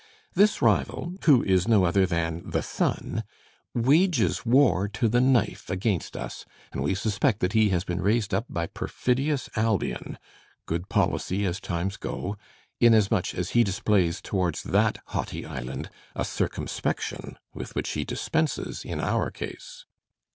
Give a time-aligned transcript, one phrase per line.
[0.33, 3.23] This rival, who is no other than the Sun,
[3.75, 6.43] wages war to the knife against us,
[6.73, 10.17] and we suspect that he has been raised up by perfidious Albion
[10.65, 12.35] (good policy as times go);
[12.79, 18.99] inasmuch as he displays towards that haughty island a circumspection with which he dispenses in
[18.99, 19.85] our case.